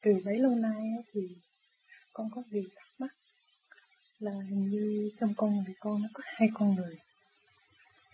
từ 0.00 0.12
bấy 0.24 0.38
lâu 0.38 0.54
nay 0.54 0.82
thì 1.12 1.20
con 2.12 2.30
có 2.34 2.42
gì 2.50 2.62
thắc 2.76 2.88
mắc 2.98 3.10
là 4.18 4.32
hình 4.32 4.70
như 4.70 5.10
trong 5.20 5.34
con 5.36 5.56
người 5.56 5.74
con 5.80 6.02
nó 6.02 6.08
có 6.12 6.22
hai 6.24 6.48
con 6.54 6.74
người. 6.74 6.96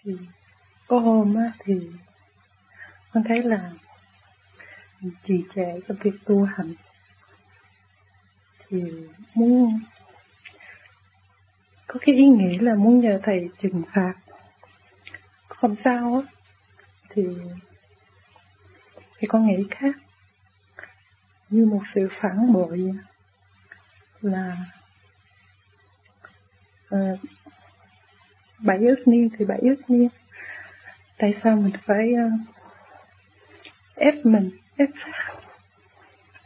Thì 0.02 0.12
có 0.86 0.98
hôm 0.98 1.34
á 1.34 1.52
thì 1.58 1.90
con 3.12 3.22
thấy 3.28 3.42
là 3.42 3.72
trì 5.24 5.44
trệ 5.54 5.80
trong 5.88 5.96
việc 6.02 6.14
tu 6.24 6.44
hành, 6.44 6.74
thì 8.68 8.82
muốn, 9.34 9.80
có 11.86 12.00
cái 12.00 12.14
ý 12.14 12.26
nghĩ 12.26 12.58
là 12.58 12.74
muốn 12.74 13.00
nhờ 13.00 13.20
thầy 13.22 13.48
trừng 13.62 13.82
phạt. 13.94 14.14
Không 15.48 15.76
sao 15.84 16.14
á, 16.14 16.32
thì 17.08 17.22
thì 19.18 19.26
con 19.26 19.46
nghĩ 19.46 19.64
khác 19.70 19.96
như 21.54 21.64
một 21.64 21.82
sự 21.94 22.08
phản 22.20 22.52
bội 22.52 22.92
là 24.20 24.56
uh, 26.94 27.18
bảy 28.58 28.78
ước 28.78 29.08
niên 29.08 29.28
thì 29.38 29.44
bảy 29.44 29.58
ước 29.58 29.90
niên. 29.90 30.08
Tại 31.18 31.34
sao 31.42 31.56
mình 31.56 31.72
phải 31.84 32.12
uh, 32.26 32.40
ép 33.94 34.26
mình 34.26 34.50
ép 34.76 34.88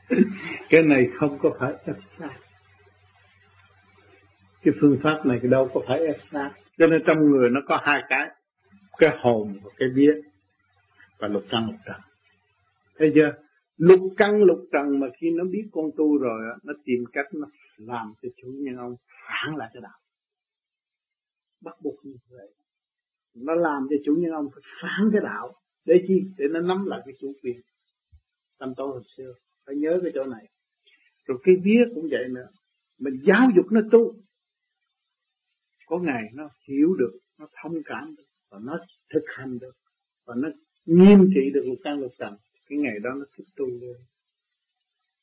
cái 0.68 0.82
này 0.82 1.08
không 1.14 1.38
có 1.38 1.50
phải 1.60 1.72
ép 1.86 1.96
sát 2.18 2.30
cái 4.62 4.74
phương 4.80 4.98
pháp 5.02 5.26
này 5.26 5.38
đâu 5.42 5.70
có 5.74 5.80
phải 5.88 6.00
ép 6.00 6.16
sát 6.32 6.50
cho 6.78 6.86
nên 6.86 7.02
trong 7.06 7.18
người 7.30 7.50
nó 7.50 7.60
có 7.66 7.80
hai 7.84 8.02
cái 8.08 8.28
cái 8.98 9.10
hồn 9.20 9.58
và 9.62 9.70
cái 9.78 9.88
vía 9.94 10.12
và 11.18 11.28
lục 11.28 11.44
căn 11.50 11.66
lục 11.66 11.76
trần. 11.86 12.00
Thấy 12.98 13.12
chưa? 13.14 13.47
Lục 13.78 14.00
căn, 14.16 14.42
lục 14.42 14.58
trần 14.72 15.00
mà 15.00 15.06
khi 15.20 15.30
nó 15.30 15.44
biết 15.44 15.68
con 15.72 15.90
tu 15.96 16.18
rồi 16.18 16.40
nó 16.64 16.72
tìm 16.84 17.04
cách 17.12 17.26
nó 17.34 17.46
làm 17.76 18.12
cho 18.22 18.28
chủ 18.36 18.48
nhân 18.54 18.76
ông 18.76 18.96
phản 19.28 19.56
lại 19.56 19.70
cái 19.72 19.82
đạo. 19.82 19.98
Bắt 21.60 21.74
buộc 21.82 22.04
như 22.04 22.14
vậy 22.30 22.48
nó 23.34 23.54
làm 23.54 23.86
cho 23.90 23.96
chủ 24.04 24.16
nhân 24.18 24.32
ông 24.32 24.48
phải 24.54 24.62
phản 24.82 25.10
cái 25.12 25.20
đạo. 25.24 25.54
Để 25.84 25.94
chi? 26.08 26.22
Để 26.38 26.44
nó 26.50 26.60
nắm 26.60 26.86
lại 26.86 27.00
cái 27.04 27.14
chủ 27.20 27.32
quyền. 27.42 27.60
Tâm 28.58 28.74
tối 28.76 28.88
hồi 28.88 29.02
xưa. 29.16 29.32
Phải 29.66 29.76
nhớ 29.76 30.00
cái 30.02 30.12
chỗ 30.14 30.24
này. 30.24 30.48
Rồi 31.26 31.38
cái 31.42 31.54
vía 31.64 31.84
cũng 31.94 32.08
vậy 32.10 32.28
nữa. 32.28 32.48
Mình 32.98 33.14
giáo 33.26 33.48
dục 33.56 33.66
nó 33.70 33.80
tu. 33.90 34.14
Có 35.86 35.98
ngày 35.98 36.22
nó 36.34 36.48
hiểu 36.68 36.94
được, 36.98 37.18
nó 37.38 37.46
thông 37.62 37.82
cảm 37.84 38.14
được, 38.16 38.24
và 38.50 38.58
nó 38.62 38.78
thực 39.14 39.22
hành 39.36 39.58
được, 39.58 39.74
và 40.26 40.34
nó 40.38 40.48
nghiêm 40.86 41.30
trị 41.34 41.50
được 41.54 41.62
lục 41.66 41.78
căn, 41.84 41.98
lục 41.98 42.12
trần 42.18 42.34
cái 42.68 42.78
ngày 42.78 42.94
đó 43.02 43.10
nó 43.18 43.24
thích 43.36 43.46
tu 43.56 43.66
lên. 43.66 43.96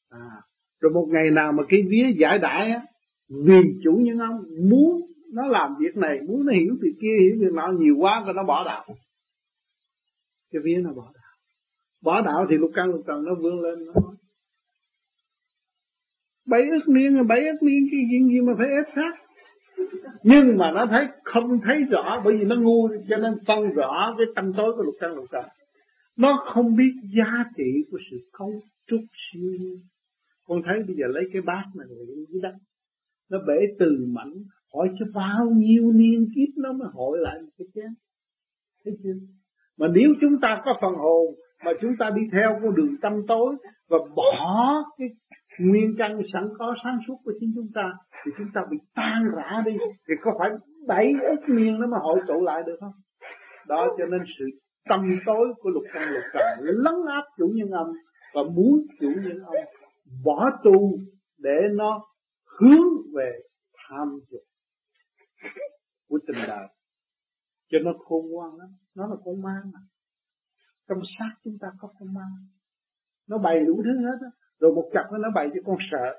À 0.09 0.41
rồi 0.85 0.93
một 0.93 1.07
ngày 1.11 1.31
nào 1.31 1.51
mà 1.51 1.63
cái 1.69 1.81
vía 1.89 2.05
giải 2.19 2.39
đãi 2.39 2.71
á, 2.71 2.81
vì 3.29 3.61
chủ 3.83 3.91
nhân 3.91 4.17
ông 4.17 4.41
muốn 4.69 5.01
nó 5.33 5.47
làm 5.47 5.75
việc 5.79 5.97
này, 5.97 6.19
muốn 6.27 6.45
nó 6.45 6.53
hiểu 6.53 6.75
việc 6.81 6.95
kia, 7.01 7.17
hiểu 7.19 7.35
việc 7.39 7.53
nọ, 7.53 7.67
nhiều 7.79 7.95
quá 7.99 8.23
rồi 8.25 8.33
nó 8.33 8.43
bỏ 8.43 8.63
đạo. 8.65 8.85
Cái 10.51 10.61
vía 10.63 10.81
nó 10.83 10.89
bỏ 10.93 11.11
đạo. 11.13 11.23
Bỏ 12.03 12.21
đạo 12.21 12.45
thì 12.49 12.57
lục 12.57 12.71
căn 12.75 12.87
lục 12.87 13.01
trần 13.07 13.23
nó 13.25 13.35
vươn 13.35 13.61
lên, 13.61 13.85
nó 13.85 13.93
nói. 13.93 14.15
Bảy 16.45 16.61
ức 16.61 16.89
niên 16.89 17.27
bảy 17.27 17.39
ức 17.39 17.63
niên 17.63 17.87
cái 17.91 17.99
gì 18.11 18.33
gì 18.33 18.41
mà 18.41 18.53
phải 18.57 18.67
ép 18.67 18.85
sát. 18.95 19.25
Nhưng 20.23 20.57
mà 20.57 20.71
nó 20.71 20.85
thấy 20.89 21.07
không 21.23 21.57
thấy 21.63 21.75
rõ, 21.89 22.21
bởi 22.25 22.37
vì 22.37 22.45
nó 22.45 22.55
ngu 22.55 22.89
cho 23.09 23.17
nên 23.17 23.33
phân 23.47 23.69
rõ 23.75 24.15
cái 24.17 24.25
tâm 24.35 24.53
tối 24.57 24.73
của 24.77 24.83
lục 24.83 24.95
căn 24.99 25.15
lục 25.15 25.25
trần 25.31 25.45
nó 26.17 26.43
không 26.53 26.75
biết 26.75 26.91
giá 27.17 27.45
trị 27.57 27.85
của 27.91 27.97
sự 28.11 28.17
cấu 28.37 28.49
trúc 28.87 29.01
siêu 29.13 29.51
nhiên. 29.59 29.79
Con 30.47 30.61
thấy 30.65 30.83
bây 30.87 30.95
giờ 30.95 31.05
lấy 31.07 31.23
cái 31.33 31.41
bát 31.41 31.63
này 31.75 31.87
luyện 31.89 32.25
dưới 32.29 32.41
đất, 32.41 32.53
nó 33.31 33.37
bể 33.47 33.59
từ 33.79 34.05
mảnh, 34.07 34.33
hỏi 34.73 34.89
cho 34.99 35.05
bao 35.13 35.45
nhiêu 35.55 35.91
niên 35.91 36.25
kiếp 36.35 36.57
nó 36.57 36.73
mới 36.73 36.87
hội 36.93 37.17
lại 37.21 37.41
một 37.41 37.49
cái 37.57 37.67
chén 37.75 37.93
thấy 38.85 38.93
chưa? 39.03 39.13
Mà 39.77 39.87
nếu 39.93 40.13
chúng 40.21 40.39
ta 40.41 40.61
có 40.65 40.77
phần 40.81 40.93
hồn, 40.95 41.35
mà 41.65 41.71
chúng 41.81 41.91
ta 41.99 42.09
đi 42.15 42.21
theo 42.31 42.59
con 42.61 42.75
đường 42.75 42.95
tâm 43.01 43.13
tối 43.27 43.55
và 43.89 43.97
bỏ 44.15 44.83
cái 44.97 45.07
nguyên 45.59 45.95
căn 45.97 46.21
sẵn 46.33 46.43
có 46.57 46.75
sáng 46.83 46.99
suốt 47.07 47.17
của 47.23 47.33
chính 47.39 47.51
chúng 47.55 47.67
ta, 47.73 47.93
thì 48.25 48.31
chúng 48.37 48.47
ta 48.53 48.61
bị 48.71 48.77
tan 48.95 49.23
rã 49.35 49.63
đi. 49.65 49.71
Thì 50.07 50.13
có 50.21 50.31
phải 50.39 50.49
bảy 50.87 51.13
ức 51.21 51.49
niên 51.55 51.79
nó 51.79 51.87
mà 51.87 51.97
hội 52.01 52.19
tụ 52.27 52.43
lại 52.43 52.63
được 52.65 52.75
không? 52.79 52.93
Đó, 53.67 53.87
cho 53.97 54.05
nên 54.05 54.21
sự 54.39 54.45
tâm 54.89 55.19
tối 55.25 55.53
của 55.57 55.69
lục 55.69 55.83
căn 55.93 56.09
lục 56.09 56.23
trần 56.33 56.59
lấn 56.59 56.95
áp 57.07 57.23
chủ 57.37 57.51
nhân 57.55 57.69
âm 57.71 57.87
và 58.33 58.41
muốn 58.43 58.85
chủ 58.99 59.07
nhân 59.23 59.39
âm 59.39 59.53
bỏ 60.23 60.49
tu 60.63 60.99
để 61.37 61.55
nó 61.71 62.07
hướng 62.59 63.13
về 63.15 63.39
tham 63.87 64.07
dục 64.31 64.41
của 66.09 66.19
tình 66.27 66.37
đời. 66.47 66.67
Cho 67.71 67.77
nó 67.83 67.91
khôn 68.05 68.25
ngoan 68.31 68.51
lắm. 68.57 68.69
Nó 68.95 69.07
là 69.07 69.15
con 69.25 69.41
ma 69.41 69.61
mà. 69.73 69.79
Trong 70.89 70.99
xác 71.19 71.31
chúng 71.43 71.57
ta 71.61 71.67
có 71.79 71.87
con 71.99 72.13
ma. 72.13 72.25
Nó 73.27 73.37
bày 73.37 73.59
đủ 73.67 73.81
thứ 73.83 74.05
hết 74.05 74.17
đó. 74.21 74.27
rồi 74.59 74.71
một 74.75 74.89
chặt 74.93 75.07
nó 75.11 75.29
bày 75.35 75.49
cho 75.53 75.61
con 75.65 75.77
sợ. 75.91 76.17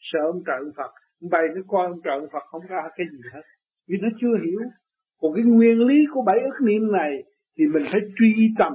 Sợ 0.00 0.18
ông 0.32 0.42
trời 0.46 0.56
ông 0.58 0.72
Phật. 0.76 0.90
Bày 1.30 1.42
nó 1.54 1.60
coi 1.68 1.86
ông 1.86 2.00
trời 2.04 2.14
ông 2.20 2.28
Phật 2.32 2.44
không 2.46 2.62
ra 2.68 2.82
cái 2.96 3.06
gì 3.12 3.18
hết. 3.32 3.42
Vì 3.88 3.96
nó 4.02 4.08
chưa 4.20 4.34
hiểu. 4.44 4.60
Còn 5.20 5.32
cái 5.34 5.44
nguyên 5.44 5.78
lý 5.78 5.96
của 6.12 6.22
bảy 6.22 6.38
ức 6.40 6.64
niệm 6.66 6.92
này 6.92 7.24
thì 7.60 7.66
mình 7.66 7.82
phải 7.92 8.00
truy 8.18 8.54
tầm 8.58 8.72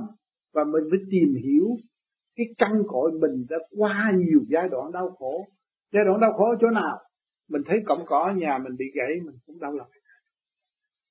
và 0.54 0.64
mình 0.64 0.84
phải 0.92 1.00
tìm 1.12 1.36
hiểu 1.44 1.68
cái 2.36 2.46
căn 2.58 2.84
cội 2.88 3.12
mình 3.12 3.46
đã 3.50 3.58
qua 3.78 4.12
nhiều 4.16 4.40
giai 4.50 4.70
đoạn 4.70 4.92
đau 4.92 5.10
khổ. 5.10 5.46
Giai 5.94 6.06
đoạn 6.06 6.20
đau 6.20 6.34
khổ 6.34 6.44
ở 6.44 6.56
chỗ 6.62 6.70
nào? 6.70 7.00
Mình 7.50 7.62
thấy 7.66 7.78
cọng 7.86 8.06
cỏ 8.06 8.34
nhà 8.38 8.58
mình 8.58 8.76
bị 8.78 8.86
gãy, 8.96 9.20
mình 9.26 9.36
cũng 9.46 9.60
đau 9.60 9.74
lòng. 9.74 9.88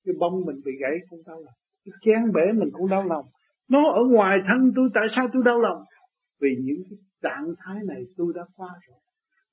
Cái 0.05 0.15
bông 0.19 0.45
mình 0.45 0.55
bị 0.65 0.71
gãy 0.81 0.91
cũng 1.09 1.19
đau 1.25 1.35
lòng. 1.35 1.53
Cái 1.85 1.93
chén 2.01 2.31
bể 2.33 2.51
mình 2.53 2.69
cũng 2.73 2.89
đau 2.89 3.03
lòng. 3.03 3.25
Nó 3.69 3.91
ở 3.91 4.03
ngoài 4.09 4.39
thân 4.47 4.71
tôi, 4.75 4.89
tại 4.93 5.07
sao 5.15 5.27
tôi 5.33 5.43
đau 5.45 5.61
lòng? 5.61 5.83
Vì 6.41 6.49
những 6.63 6.83
cái 6.89 6.99
trạng 7.23 7.53
thái 7.57 7.77
này 7.87 8.03
tôi 8.17 8.33
đã 8.35 8.41
qua 8.55 8.69
rồi. 8.87 8.99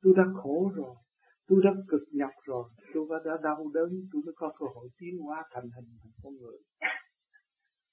Tôi 0.02 0.14
đã 0.16 0.24
khổ 0.34 0.72
rồi. 0.74 0.94
Tôi 1.48 1.60
đã 1.64 1.70
cực 1.88 2.02
nhọc 2.12 2.30
rồi. 2.44 2.64
Tôi 2.94 3.06
đã 3.24 3.32
đau 3.42 3.70
đớn. 3.74 3.88
Tôi 4.12 4.22
đã 4.26 4.32
có 4.36 4.52
cơ 4.58 4.66
hội 4.74 4.88
tiến 4.98 5.18
hóa 5.18 5.42
thành 5.54 5.64
hình 5.64 5.90
thành 6.02 6.12
con 6.22 6.32
người 6.36 6.58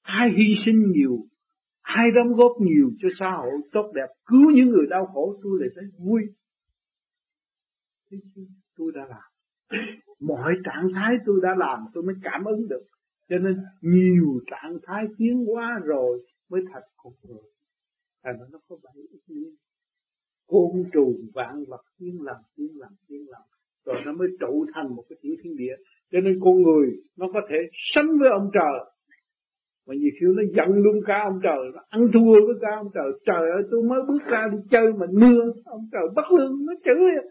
ai 0.10 0.30
hy 0.38 0.56
sinh 0.66 0.92
nhiều 0.92 1.18
ai 1.82 2.12
đóng 2.16 2.34
góp 2.34 2.52
nhiều 2.60 2.92
cho 3.00 3.10
xã 3.20 3.32
hội 3.32 3.52
tốt 3.72 3.92
đẹp, 3.96 4.08
cứu 4.26 4.52
những 4.56 4.70
người 4.70 4.88
đau 4.90 5.06
khổ, 5.06 5.40
tôi 5.44 5.60
lại 5.60 5.70
thấy 5.76 5.84
vui. 5.98 6.22
Tôi 8.78 8.92
đã 8.96 9.02
làm. 9.10 9.30
Mọi 10.20 10.54
trạng 10.66 10.88
thái 10.96 11.18
tôi 11.26 11.40
đã 11.44 11.56
làm, 11.58 11.80
tôi 11.94 12.04
mới 12.04 12.16
cảm 12.24 12.46
ứng 12.46 12.68
được. 12.70 12.84
Cho 13.30 13.38
nên 13.38 13.58
nhiều 13.82 14.40
trạng 14.52 14.78
thái 14.84 15.06
tiến 15.18 15.46
hóa 15.46 15.80
rồi 15.84 16.26
mới 16.50 16.62
thành 16.74 16.84
con 16.98 17.14
người. 17.24 17.50
Thành 18.24 18.36
nó 18.52 18.60
có 18.68 18.78
bảy 18.84 19.04
ức 19.12 19.20
nguyên 19.28 19.56
côn 20.48 20.90
trùng, 20.94 21.16
vạn 21.34 21.64
vật 21.68 21.82
tiến 22.00 22.22
làm 22.22 22.42
tiến 22.56 22.68
làm 22.76 22.92
tiến 23.08 23.26
làm 23.30 23.42
rồi 23.86 23.96
nó 24.06 24.14
mới 24.14 24.28
trụ 24.40 24.66
thành 24.74 24.96
một 24.96 25.04
cái 25.10 25.18
tiểu 25.22 25.36
thiên 25.44 25.56
địa. 25.58 25.76
Cho 26.12 26.20
nên 26.20 26.40
con 26.42 26.62
người 26.62 26.88
nó 27.18 27.28
có 27.34 27.42
thể 27.50 27.56
sánh 27.94 28.18
với 28.20 28.30
ông 28.30 28.50
trời 28.54 28.92
mà 29.90 29.96
nhiều 29.96 30.12
khi 30.20 30.26
nó 30.38 30.44
giận 30.58 30.70
luôn 30.84 30.96
cả 31.06 31.20
ông 31.24 31.40
trời, 31.44 31.64
nó 31.76 31.82
ăn 31.90 32.02
thua 32.14 32.34
với 32.48 32.56
cả 32.62 32.68
ông 32.76 32.88
trời. 32.94 33.10
Trời 33.26 33.44
ơi, 33.56 33.64
tôi 33.72 33.84
mới 33.84 34.00
bước 34.08 34.22
ra 34.32 34.48
đi 34.52 34.58
chơi 34.72 34.94
mà 34.94 35.06
mưa 35.12 35.42
ông 35.66 35.90
trời 35.92 36.04
bắt 36.16 36.26
lương, 36.32 36.66
nó 36.66 36.74
chửi 36.86 37.06
à. 37.24 37.26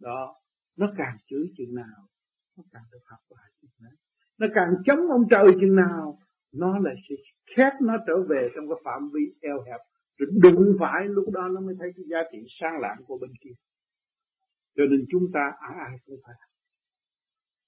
đó, 0.00 0.34
nó 0.76 0.92
càng 0.98 1.16
chửi 1.26 1.44
chừng 1.56 1.74
nào, 1.74 1.98
nó 2.56 2.64
càng 2.72 2.82
được 2.92 3.04
học 3.04 3.18
bài 3.30 3.50
chừng 3.60 3.70
nào. 3.80 3.92
Nó 4.38 4.46
càng 4.54 4.70
chống 4.86 5.10
ông 5.10 5.24
trời 5.30 5.46
chừng 5.60 5.76
nào, 5.76 6.18
nó 6.54 6.78
lại 6.78 6.94
sẽ 7.08 7.14
khép 7.56 7.72
nó 7.82 7.94
trở 8.06 8.14
về 8.28 8.48
trong 8.54 8.68
cái 8.68 8.78
phạm 8.84 9.10
vi 9.14 9.20
eo 9.42 9.60
hẹp. 9.66 9.80
Rồi 10.18 10.28
đừng 10.42 10.76
phải, 10.80 11.04
lúc 11.08 11.24
đó 11.32 11.48
nó 11.48 11.60
mới 11.60 11.74
thấy 11.78 11.90
cái 11.96 12.04
giá 12.10 12.18
trị 12.32 12.38
sang 12.60 12.80
lạng 12.80 12.98
của 13.06 13.18
bên 13.20 13.30
kia. 13.40 13.54
Cho 14.76 14.82
nên 14.90 15.04
chúng 15.10 15.26
ta, 15.34 15.52
ai 15.60 15.76
ai 15.88 15.96
cũng 16.06 16.16
phải 16.24 16.34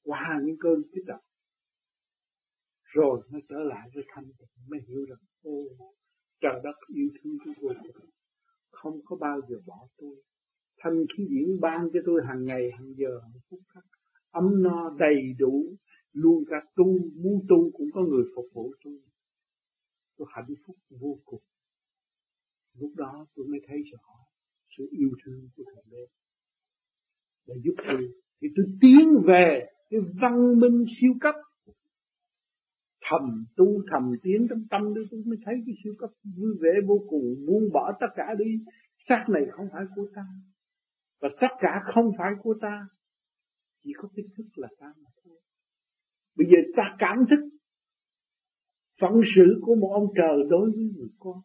qua 0.04 0.38
những 0.44 0.56
cơn 0.60 0.82
kích 0.92 1.04
động 1.06 1.20
rồi 2.94 3.20
nó 3.30 3.38
trở 3.48 3.58
lại 3.58 3.88
với 3.94 4.04
thanh 4.08 4.24
tịnh, 4.24 4.48
mới 4.68 4.80
hiểu 4.88 5.04
rằng, 5.08 5.18
ô, 5.42 5.52
trời 6.40 6.60
đất, 6.64 6.76
yêu 6.94 7.08
thương 7.22 7.38
chúng 7.44 7.54
tôi 7.60 7.74
không 8.70 9.00
có 9.04 9.16
bao 9.16 9.40
giờ 9.48 9.56
bỏ 9.66 9.88
tôi. 9.96 10.16
Thanh 10.78 11.04
khí 11.16 11.26
diễn 11.30 11.60
ban 11.60 11.88
cho 11.92 12.00
tôi 12.06 12.20
hàng 12.28 12.44
ngày, 12.44 12.70
hàng 12.78 12.94
giờ, 12.96 13.20
hàng 13.22 13.40
phút 13.50 13.60
khắc. 13.74 13.84
Ấm 14.30 14.62
no 14.62 14.94
đầy 14.98 15.16
đủ, 15.38 15.64
luôn 16.12 16.44
cả 16.50 16.56
tu 16.76 16.84
muốn 17.22 17.46
tu 17.48 17.70
cũng 17.70 17.88
có 17.94 18.00
người 18.00 18.24
phục 18.36 18.44
vụ 18.54 18.74
tôi. 18.84 19.00
Tôi 20.16 20.28
hạnh 20.30 20.54
phúc 20.66 20.76
vô 20.90 21.16
cùng. 21.24 21.40
Lúc 22.78 22.90
đó 22.96 23.26
tôi 23.34 23.46
mới 23.46 23.60
thấy 23.66 23.78
rõ 23.92 24.14
sự 24.76 24.88
yêu 24.90 25.10
thương 25.24 25.48
của 25.56 25.62
thượng 25.64 25.84
đế 25.90 26.06
để 27.46 27.54
giúp 27.64 27.74
tôi, 27.86 28.08
thì 28.40 28.48
tôi 28.56 28.66
tiến 28.80 29.22
về 29.26 29.66
cái 29.90 30.00
văn 30.20 30.60
minh 30.60 30.84
siêu 31.00 31.12
cấp 31.20 31.34
thầm 33.10 33.44
tu 33.56 33.66
thầm 33.90 34.12
tiến 34.22 34.46
trong 34.50 34.62
tâm 34.70 34.94
đi, 34.94 35.00
tôi 35.10 35.22
mới 35.26 35.38
thấy 35.44 35.54
cái 35.66 35.74
siêu 35.84 35.94
cấp 35.98 36.10
vui 36.36 36.52
vẻ 36.60 36.70
vô 36.86 36.98
cùng 37.08 37.24
buông 37.46 37.72
bỏ 37.72 37.96
tất 38.00 38.06
cả 38.16 38.34
đi. 38.38 38.64
Xác 39.08 39.24
này 39.28 39.42
không 39.50 39.68
phải 39.72 39.84
của 39.96 40.06
ta 40.14 40.22
và 41.20 41.28
tất 41.40 41.54
cả 41.60 41.80
không 41.94 42.10
phải 42.18 42.32
của 42.42 42.54
ta. 42.60 42.86
Chỉ 43.84 43.92
có 43.96 44.08
cái 44.16 44.24
thức 44.36 44.44
là 44.56 44.68
ta 44.80 44.86
mà 44.86 45.10
thôi. 45.24 45.36
Bây 46.36 46.46
giờ 46.46 46.58
ta 46.76 46.96
cảm 46.98 47.24
thức 47.30 47.48
phận 49.00 49.12
sự 49.36 49.60
của 49.62 49.74
một 49.74 49.90
ông 49.92 50.06
trời 50.16 50.36
đối 50.50 50.70
với 50.70 50.84
người 50.96 51.08
con. 51.18 51.40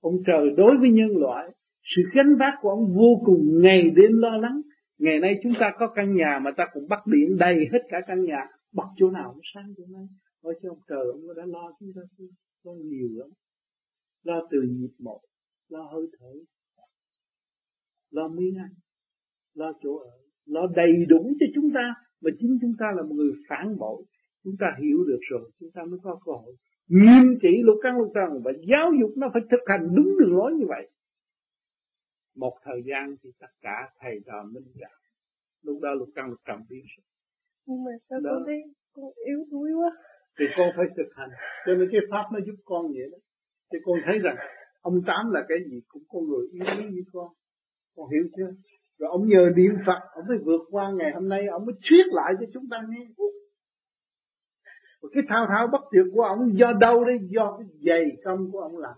Ông 0.00 0.14
trời 0.26 0.50
đối 0.56 0.76
với 0.80 0.90
nhân 0.90 1.16
loại 1.16 1.50
sự 1.96 2.02
gánh 2.14 2.36
vác 2.38 2.54
của 2.60 2.70
ông 2.70 2.94
vô 2.94 3.22
cùng 3.24 3.60
ngày 3.62 3.90
đêm 3.96 4.18
lo 4.18 4.36
lắng. 4.36 4.60
Ngày 4.98 5.18
nay 5.18 5.40
chúng 5.42 5.52
ta 5.60 5.72
có 5.78 5.92
căn 5.94 6.16
nhà 6.16 6.40
mà 6.42 6.50
ta 6.56 6.64
cũng 6.72 6.88
bắt 6.88 7.06
điện 7.06 7.36
đầy 7.38 7.56
hết 7.72 7.78
cả 7.88 7.98
căn 8.06 8.24
nhà. 8.24 8.46
Bật 8.72 8.86
chỗ 8.96 9.10
nào 9.10 9.32
cũng 9.32 9.42
sáng 9.54 9.72
chỗ 9.76 9.84
này. 9.88 10.06
Ôi 10.42 10.54
chứ 10.62 10.68
ông 10.68 10.80
trời 10.88 11.04
ông 11.12 11.36
đã 11.36 11.44
lo 11.46 11.72
chúng 11.80 11.92
ta 11.94 12.00
Lo 12.62 12.72
nhiều 12.72 13.08
lắm. 13.12 13.28
Lo 14.22 14.48
từ 14.50 14.62
nhịp 14.62 14.94
một 14.98 15.20
Lo 15.68 15.82
hơi 15.82 16.06
thở. 16.18 16.32
Lo 18.10 18.28
miếng 18.28 18.56
ăn 18.58 18.70
Lo 19.54 19.72
chỗ 19.82 19.96
ở. 19.98 20.18
Lo 20.44 20.66
đầy 20.76 20.92
đủ 21.08 21.32
cho 21.40 21.46
chúng 21.54 21.70
ta 21.74 21.94
Mà 22.20 22.30
chính 22.38 22.58
chúng 22.60 22.72
ta 22.78 22.86
là 22.96 23.02
một 23.02 23.14
người 23.14 23.32
phản 23.48 23.78
bội. 23.78 24.04
Chúng 24.44 24.54
ta 24.60 24.66
hiểu 24.82 25.04
được 25.04 25.20
rồi 25.30 25.50
Chúng 25.60 25.70
ta 25.74 25.84
mới 25.84 25.98
có 26.02 26.20
cơ 26.24 26.32
hội 26.32 26.54
Nghiêm 26.88 27.38
trị 27.42 27.62
lục 27.62 27.76
căn 27.82 27.98
lục 27.98 28.12
trần. 28.14 28.42
Và 28.44 28.52
giáo 28.68 28.90
dục 29.00 29.10
nó 29.16 29.30
phải 29.32 29.42
thực 29.50 29.60
hành 29.66 29.88
đúng 29.96 30.16
đường 30.18 30.36
lối 30.36 30.52
như 30.52 30.64
vậy. 30.68 30.90
Một 32.34 32.58
thời 32.62 32.82
gian 32.86 33.16
thì 33.22 33.30
tất 33.38 33.52
cả 33.60 33.92
thầy 33.98 34.20
trò 34.26 34.42
minh 34.52 34.64
bạch 34.80 35.00
Lúc 35.62 35.78
đó 35.82 35.94
lục 35.94 36.08
căn 36.14 36.30
lục 36.30 36.40
trần 36.44 36.60
biến 36.68 36.84
Nhưng 37.66 37.84
mà 37.84 37.90
sao 38.08 38.20
con 38.24 38.42
thấy 38.46 38.62
con 38.92 39.10
yếu 39.26 39.44
đuối 39.50 39.70
quá 39.72 39.90
thì 40.38 40.44
con 40.56 40.68
phải 40.76 40.86
thực 40.96 41.08
hành. 41.16 41.30
Cho 41.66 41.74
nên 41.74 41.88
cái 41.92 42.00
pháp 42.10 42.24
nó 42.32 42.38
giúp 42.46 42.54
con 42.64 42.86
vậy 42.86 43.08
đó. 43.12 43.18
Thì 43.72 43.78
con 43.84 43.98
thấy 44.06 44.18
rằng 44.18 44.36
ông 44.80 44.94
tám 45.06 45.30
là 45.30 45.44
cái 45.48 45.58
gì 45.70 45.80
cũng 45.88 46.02
con 46.08 46.22
người 46.28 46.48
yếu 46.52 46.64
lý 46.78 46.84
như 46.94 47.02
con. 47.12 47.28
Con 47.96 48.06
hiểu 48.10 48.24
chưa? 48.36 48.50
Rồi 48.98 49.10
ông 49.10 49.28
nhờ 49.28 49.50
niệm 49.56 49.74
phật, 49.86 50.00
ông 50.14 50.24
mới 50.28 50.38
vượt 50.44 50.60
qua 50.70 50.90
ngày 50.90 51.12
hôm 51.14 51.28
nay, 51.28 51.46
ông 51.46 51.66
mới 51.66 51.74
thuyết 51.88 52.06
lại 52.12 52.34
cho 52.40 52.46
chúng 52.54 52.64
ta 52.70 52.76
nghe. 52.88 53.06
Và 55.02 55.08
cái 55.12 55.22
thao 55.28 55.46
thao 55.48 55.66
bất 55.72 55.80
tuyệt 55.92 56.04
của 56.14 56.22
ông 56.22 56.58
do 56.58 56.72
đâu 56.80 57.04
đấy? 57.04 57.18
Do 57.30 57.56
cái 57.58 57.68
dày 57.86 58.04
công 58.24 58.50
của 58.52 58.60
ông 58.60 58.78
làm. 58.78 58.96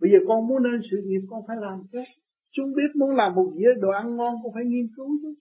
Bây 0.00 0.10
giờ 0.10 0.18
con 0.28 0.46
muốn 0.46 0.62
nên 0.62 0.80
sự 0.90 0.96
nghiệp 1.04 1.20
con 1.30 1.40
phải 1.48 1.56
làm 1.60 1.82
chứ 1.92 1.98
chúng 2.52 2.72
biết 2.74 2.90
muốn 2.94 3.16
làm 3.16 3.34
một 3.34 3.52
dĩa 3.56 3.74
đồ 3.80 3.90
ăn 3.90 4.16
ngon 4.16 4.34
con 4.42 4.52
phải 4.54 4.64
nghiên 4.64 4.86
cứu 4.96 5.08
chứ. 5.22 5.34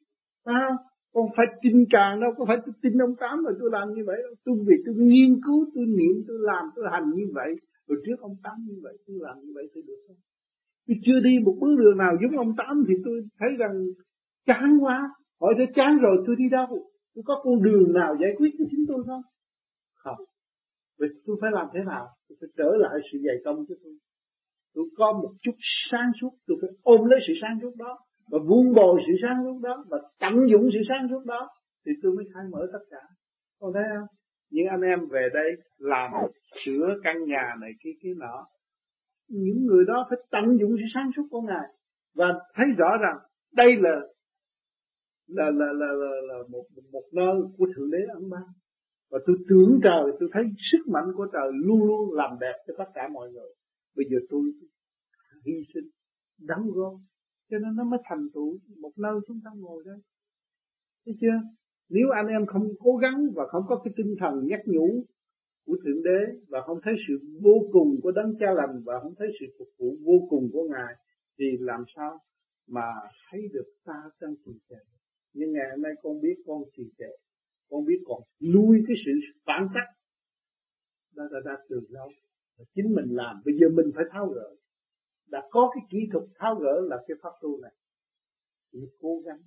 Phải 0.45 0.55
không? 0.67 0.77
Con 1.13 1.25
phải 1.37 1.45
tin 1.61 1.85
càng 1.89 2.19
đâu 2.21 2.31
có 2.37 2.45
phải 2.47 2.57
tôi 2.65 2.73
tin 2.81 2.97
ông 2.97 3.15
tám 3.19 3.43
rồi 3.43 3.53
tôi 3.59 3.69
làm 3.73 3.93
như 3.93 4.03
vậy 4.05 4.17
đâu. 4.23 4.33
Tôi 4.45 4.55
vì 4.67 4.75
tôi 4.85 4.95
nghiên 4.97 5.41
cứu, 5.45 5.65
tôi 5.75 5.85
niệm, 5.85 6.15
tôi 6.27 6.37
làm, 6.41 6.65
tôi 6.75 6.85
hành 6.91 7.09
như 7.15 7.25
vậy. 7.33 7.55
Rồi 7.87 7.97
trước 8.05 8.19
ông 8.19 8.35
tám 8.43 8.57
như 8.67 8.75
vậy, 8.83 8.97
tôi 9.07 9.15
làm 9.19 9.37
như 9.43 9.51
vậy 9.55 9.65
tôi 9.73 9.83
được 9.87 9.99
không? 10.07 10.17
Tôi 10.87 10.97
chưa 11.05 11.19
đi 11.19 11.39
một 11.45 11.55
bước 11.61 11.75
đường 11.79 11.97
nào 11.97 12.13
giống 12.21 12.37
ông 12.37 12.55
tám 12.57 12.83
thì 12.87 12.93
tôi 13.05 13.21
thấy 13.39 13.49
rằng 13.59 13.73
chán 14.45 14.77
quá. 14.81 15.09
Hỏi 15.41 15.53
tôi 15.57 15.67
chán 15.75 15.97
rồi, 15.97 16.23
tôi 16.27 16.35
đi 16.35 16.49
đâu? 16.51 16.67
Tôi 17.15 17.23
có 17.25 17.41
con 17.43 17.63
đường 17.63 17.93
nào 17.93 18.15
giải 18.21 18.31
quyết 18.37 18.49
cho 18.57 18.65
chính 18.71 18.85
tôi 18.87 19.03
không? 19.07 19.21
Không. 19.93 20.19
Vậy 20.99 21.09
tôi 21.25 21.37
phải 21.41 21.51
làm 21.53 21.67
thế 21.73 21.79
nào? 21.85 22.07
Tôi 22.29 22.37
phải 22.41 22.49
trở 22.57 22.71
lại 22.77 22.99
sự 23.11 23.17
dày 23.25 23.35
công 23.45 23.65
cho 23.69 23.75
tôi. 23.83 23.93
Tôi 24.73 24.85
có 24.97 25.13
một 25.13 25.31
chút 25.41 25.55
sáng 25.91 26.11
suốt, 26.21 26.31
tôi 26.47 26.57
phải 26.61 26.69
ôm 26.81 27.05
lấy 27.05 27.19
sự 27.27 27.33
sáng 27.41 27.59
suốt 27.61 27.75
đó 27.77 27.97
và 28.31 28.39
vun 28.47 28.73
bồi 28.75 29.01
sự 29.07 29.13
sáng 29.21 29.43
suốt 29.43 29.59
đó 29.63 29.85
và 29.89 29.97
tận 30.19 30.49
dụng 30.49 30.69
sự 30.73 30.79
sáng 30.89 31.07
suốt 31.09 31.25
đó 31.25 31.49
thì 31.85 31.91
tôi 32.03 32.11
mới 32.11 32.25
khai 32.33 32.43
mở 32.51 32.67
tất 32.73 32.85
cả. 32.89 33.01
Con 33.59 33.73
thấy 33.73 33.83
không? 33.95 34.07
Những 34.51 34.67
anh 34.67 34.81
em 34.81 34.99
về 35.11 35.29
đây 35.33 35.51
làm 35.77 36.11
sửa 36.65 36.95
căn 37.03 37.25
nhà 37.25 37.55
này 37.61 37.71
kia 37.83 37.91
kia 38.01 38.13
nọ 38.17 38.47
những 39.31 39.65
người 39.65 39.85
đó 39.87 40.07
phải 40.09 40.19
tận 40.31 40.57
dụng 40.59 40.75
sự 40.77 40.85
sáng 40.93 41.11
suốt 41.15 41.23
của 41.31 41.41
ngài 41.41 41.67
và 42.15 42.25
thấy 42.55 42.65
rõ 42.77 42.97
rằng 43.01 43.17
đây 43.55 43.75
là 43.79 43.95
là 45.27 45.45
là 45.45 45.65
là, 45.73 45.87
là, 45.87 46.11
là 46.27 46.43
một 46.49 46.65
một 46.91 47.03
nơi 47.13 47.35
của 47.57 47.67
thượng 47.75 47.91
đế 47.91 47.97
ấn 48.13 48.29
ban. 48.29 48.43
Và 49.11 49.19
tôi 49.25 49.35
tưởng 49.49 49.79
trời 49.83 50.03
tôi 50.19 50.29
thấy 50.33 50.43
sức 50.71 50.87
mạnh 50.87 51.05
của 51.15 51.27
trời 51.33 51.51
luôn 51.53 51.83
luôn 51.87 52.13
làm 52.13 52.37
đẹp 52.39 52.53
cho 52.67 52.73
tất 52.77 52.91
cả 52.93 53.07
mọi 53.07 53.31
người. 53.31 53.49
Bây 53.95 54.05
giờ 54.09 54.17
tôi 54.29 54.41
hy 55.45 55.53
sinh 55.73 55.89
đóng 56.47 56.71
góp 56.73 56.93
cho 57.51 57.57
nên 57.59 57.75
nó 57.75 57.83
mới 57.83 57.99
thành 58.03 58.27
tựu 58.33 58.57
một 58.81 58.91
nơi 58.97 59.19
chúng 59.27 59.39
ta 59.45 59.51
ngồi 59.55 59.83
đây 59.85 59.99
thấy 61.05 61.15
chưa? 61.21 61.37
Nếu 61.89 62.09
anh 62.09 62.27
em 62.27 62.45
không 62.45 62.67
cố 62.79 62.95
gắng 62.95 63.27
và 63.35 63.47
không 63.47 63.63
có 63.67 63.81
cái 63.83 63.93
tinh 63.97 64.15
thần 64.19 64.47
nhắc 64.47 64.59
nhủ 64.65 65.05
của 65.65 65.77
thượng 65.83 66.03
đế 66.03 66.19
và 66.47 66.61
không 66.65 66.79
thấy 66.83 66.93
sự 67.07 67.13
vô 67.41 67.55
cùng 67.71 67.99
của 68.03 68.11
đấng 68.11 68.35
cha 68.39 68.51
lành 68.53 68.81
và 68.85 68.99
không 69.03 69.13
thấy 69.17 69.27
sự 69.39 69.45
phục 69.59 69.67
vụ 69.77 69.95
vô 70.05 70.27
cùng 70.29 70.49
của 70.53 70.63
ngài, 70.71 70.93
thì 71.39 71.45
làm 71.59 71.83
sao 71.95 72.19
mà 72.67 72.87
thấy 73.29 73.41
được 73.53 73.65
ta 73.85 74.03
đang 74.21 74.35
trì 74.45 74.51
trệ? 74.69 74.75
Nhưng 75.33 75.53
ngày 75.53 75.65
hôm 75.71 75.81
nay 75.81 75.91
con 76.03 76.21
biết 76.21 76.35
con 76.45 76.61
trì 76.77 76.83
trệ. 76.97 77.11
Con 77.69 77.85
biết 77.85 77.99
còn 78.05 78.21
nuôi 78.53 78.83
cái 78.87 78.97
sự 79.05 79.11
phản 79.45 79.67
cách 79.73 79.87
đó 81.15 81.23
đã 81.31 81.39
đã 81.45 81.57
từ 81.69 81.81
lâu. 81.89 82.09
Và 82.57 82.65
chính 82.75 82.95
mình 82.95 83.05
làm. 83.09 83.41
Bây 83.45 83.53
giờ 83.59 83.67
mình 83.69 83.91
phải 83.95 84.05
tháo 84.11 84.27
gỡ 84.27 84.55
đã 85.31 85.47
có 85.51 85.71
cái 85.73 85.83
kỹ 85.89 85.97
thuật 86.11 86.23
tháo 86.39 86.55
gỡ 86.55 86.81
là 86.89 86.97
cái 87.07 87.17
pháp 87.21 87.29
tu 87.41 87.61
này. 87.61 87.71
Thì 88.73 88.79
cố 89.01 89.21
gắng. 89.25 89.39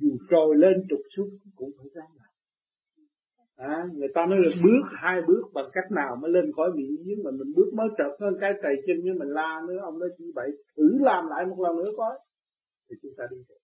Dù 0.00 0.18
trồi 0.30 0.56
lên 0.56 0.86
trục 0.90 1.00
xuống 1.16 1.28
cũng 1.56 1.70
phải 1.78 1.86
ráng 1.94 2.10
làm. 2.16 2.32
À, 3.56 3.84
người 3.94 4.08
ta 4.14 4.26
nói 4.26 4.38
là 4.42 4.50
bước 4.64 4.82
hai 5.02 5.20
bước 5.28 5.42
bằng 5.54 5.68
cách 5.72 5.84
nào 5.90 6.16
mới 6.16 6.30
lên 6.30 6.52
khỏi 6.56 6.70
miệng. 6.74 6.96
Giếng 7.06 7.24
mà 7.24 7.30
mình 7.30 7.52
bước 7.56 7.70
mới 7.74 7.88
trật 7.98 8.20
hơn 8.20 8.34
cái 8.40 8.52
tay 8.62 8.72
chân 8.86 8.96
như 9.04 9.12
mình 9.18 9.28
la 9.28 9.60
nữa 9.68 9.78
ông 9.82 9.98
nói 9.98 10.08
chỉ 10.18 10.24
vậy 10.34 10.50
thử 10.76 10.98
làm 11.00 11.26
lại 11.26 11.46
một 11.46 11.60
lần 11.60 11.76
nữa 11.76 11.90
coi. 11.96 12.18
Thì 12.90 12.96
chúng 13.02 13.12
ta 13.16 13.24
đi 13.30 13.36
được. 13.48 13.60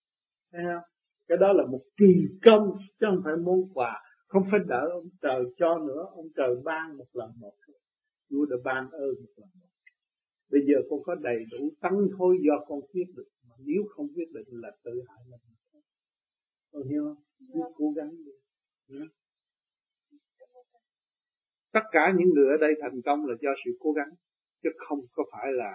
Thấy 0.51 0.61
không? 0.73 0.83
Cái 1.27 1.37
đó 1.41 1.53
là 1.53 1.65
một 1.65 1.81
kỳ 1.97 2.13
công 2.45 2.77
chứ 2.99 3.05
không 3.09 3.21
phải 3.23 3.33
món 3.45 3.73
quà. 3.73 4.01
Không 4.27 4.43
phải 4.51 4.59
đợi 4.67 4.89
ông 4.91 5.09
trời 5.21 5.43
cho 5.57 5.77
nữa 5.77 6.05
ông 6.15 6.25
trời 6.35 6.55
ban 6.63 6.97
một 6.97 7.07
lần 7.13 7.29
một 7.39 7.53
Chúa 8.29 8.45
đã 8.45 8.55
ban 8.63 8.89
ơn 8.91 9.13
một 9.21 9.33
lần 9.37 9.49
một. 9.59 9.70
Bây 10.51 10.61
giờ 10.67 10.77
con 10.89 10.99
có 11.03 11.15
đầy 11.23 11.39
đủ 11.51 11.69
tăng 11.81 11.97
thôi 12.17 12.37
do 12.47 12.65
con 12.67 12.79
quyết 12.93 13.07
định 13.17 13.31
mà 13.49 13.55
nếu 13.65 13.81
không 13.89 14.07
quyết 14.15 14.29
định 14.33 14.47
là 14.63 14.71
tự 14.83 14.91
hại 15.07 15.19
mình. 15.31 15.39
Con 16.71 16.83
hiểu 16.89 17.03
không? 17.03 17.23
Cứ 17.39 17.59
dạ. 17.59 17.65
cố 17.75 17.93
gắng 17.95 18.11
đi. 18.25 18.31
Yeah. 18.95 19.07
Tất 21.71 21.85
cả 21.91 22.13
những 22.17 22.29
người 22.35 22.47
ở 22.49 22.57
đây 22.61 22.73
thành 22.81 23.01
công 23.05 23.25
là 23.25 23.35
do 23.41 23.49
sự 23.65 23.71
cố 23.79 23.91
gắng 23.91 24.09
chứ 24.63 24.69
không 24.87 24.99
có 25.11 25.23
phải 25.31 25.47
là 25.51 25.73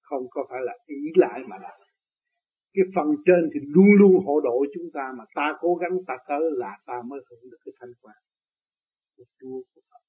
không 0.00 0.22
có 0.30 0.46
phải 0.50 0.60
là 0.62 0.72
ý 0.86 0.96
lại 1.14 1.40
mà 1.48 1.56
là 1.58 1.78
cái 2.74 2.84
phần 2.94 3.06
trên 3.26 3.50
thì 3.54 3.60
luôn 3.74 3.90
luôn 4.00 4.24
hộ 4.26 4.40
độ 4.40 4.64
chúng 4.74 4.90
ta 4.94 5.12
mà 5.18 5.24
ta 5.34 5.56
cố 5.60 5.74
gắng 5.74 5.98
ta 6.06 6.14
tới 6.28 6.40
là 6.52 6.78
ta 6.86 7.02
mới 7.06 7.20
hưởng 7.30 7.50
được 7.50 7.58
cái 7.64 7.72
thanh 7.80 7.92
quan 8.02 8.16
của 9.16 9.24
Chúa 9.40 9.62
của 9.74 9.80
Phật 9.90 10.02